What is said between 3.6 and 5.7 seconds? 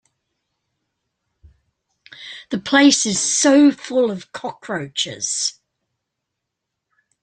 full of cockroaches.